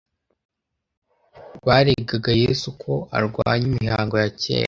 Baregaga 1.67 2.31
Yesu 2.43 2.67
ko 2.81 2.93
arwanya 3.17 3.65
imihango 3.71 4.15
ya 4.23 4.29
kera, 4.41 4.59